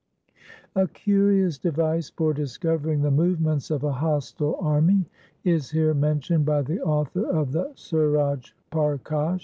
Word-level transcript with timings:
A 0.75 0.87
curious 0.87 1.59
device 1.59 2.09
for 2.09 2.33
discovering 2.33 3.03
the 3.03 3.11
movements 3.11 3.69
of 3.69 3.83
a 3.83 3.91
hostile 3.91 4.57
army 4.59 5.05
is 5.43 5.69
here 5.69 5.93
mentioned 5.93 6.43
by 6.43 6.63
the 6.63 6.81
author 6.81 7.27
of 7.29 7.51
the 7.51 7.71
Suva] 7.75 8.39
Parkash. 8.71 9.39